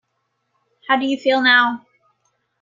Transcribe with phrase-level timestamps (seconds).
[0.87, 1.85] How do you feel now?